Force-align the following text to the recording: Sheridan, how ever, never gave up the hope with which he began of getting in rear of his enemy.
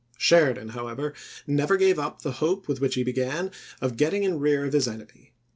Sheridan, 0.17 0.69
how 0.69 0.87
ever, 0.87 1.13
never 1.45 1.77
gave 1.77 1.99
up 1.99 2.23
the 2.23 2.31
hope 2.31 2.67
with 2.67 2.81
which 2.81 2.95
he 2.95 3.03
began 3.03 3.51
of 3.81 3.97
getting 3.97 4.23
in 4.23 4.39
rear 4.39 4.65
of 4.65 4.73
his 4.73 4.87
enemy. 4.87 5.35